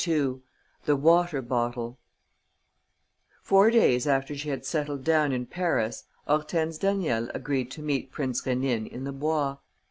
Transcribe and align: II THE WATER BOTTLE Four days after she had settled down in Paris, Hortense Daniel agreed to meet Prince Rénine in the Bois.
II 0.07 0.39
THE 0.85 0.95
WATER 0.95 1.43
BOTTLE 1.43 1.99
Four 3.43 3.69
days 3.69 4.07
after 4.07 4.35
she 4.35 4.49
had 4.49 4.65
settled 4.65 5.03
down 5.03 5.31
in 5.31 5.45
Paris, 5.45 6.05
Hortense 6.25 6.79
Daniel 6.79 7.29
agreed 7.35 7.69
to 7.69 7.83
meet 7.83 8.11
Prince 8.11 8.41
Rénine 8.41 8.87
in 8.87 9.03
the 9.03 9.11
Bois. 9.11 9.57